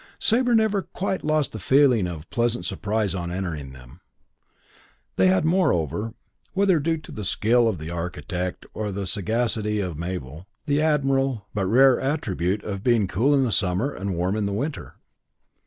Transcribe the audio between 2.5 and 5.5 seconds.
surprise on entering them. They had